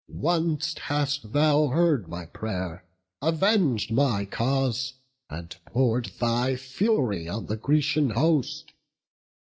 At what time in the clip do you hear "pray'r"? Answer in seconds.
2.25-2.83